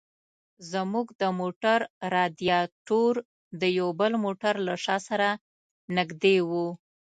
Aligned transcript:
زموږ 0.71 1.07
د 1.21 1.23
موټر 1.39 1.79
رادیاټور 2.13 3.15
د 3.61 3.63
یو 3.79 3.89
بل 3.99 4.11
موټر 4.25 4.53
له 4.67 4.73
شا 4.83 4.97
سره 5.07 5.29
نږدې 5.97 6.37
و. 6.49 6.51